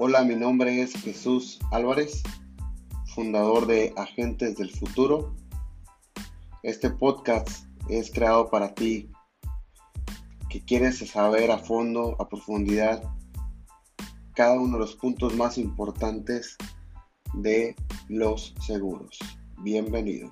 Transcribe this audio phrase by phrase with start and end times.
[0.00, 2.22] Hola, mi nombre es Jesús Álvarez,
[3.16, 5.34] fundador de Agentes del Futuro.
[6.62, 9.10] Este podcast es creado para ti
[10.50, 13.02] que quieres saber a fondo, a profundidad,
[14.36, 16.56] cada uno de los puntos más importantes
[17.34, 17.74] de
[18.08, 19.18] los seguros.
[19.64, 20.30] Bienvenido.